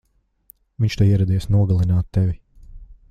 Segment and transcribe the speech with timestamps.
[0.85, 2.35] Viņš te ieradies nogalināt tevi!